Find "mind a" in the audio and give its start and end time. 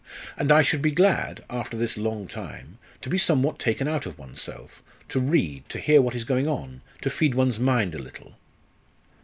7.59-7.99